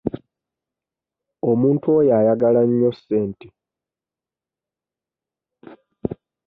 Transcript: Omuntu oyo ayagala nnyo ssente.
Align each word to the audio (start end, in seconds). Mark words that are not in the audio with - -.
Omuntu 1.49 1.85
oyo 1.97 2.11
ayagala 2.19 2.61
nnyo 2.65 2.89
ssente. 2.97 3.47